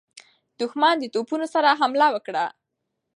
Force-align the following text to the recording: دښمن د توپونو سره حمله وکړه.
دښمن 0.59 0.95
د 0.99 1.05
توپونو 1.13 1.45
سره 1.53 1.69
حمله 1.79 2.07
وکړه. 2.11 2.45